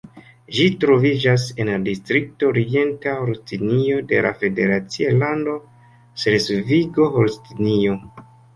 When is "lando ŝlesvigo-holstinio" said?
5.21-8.03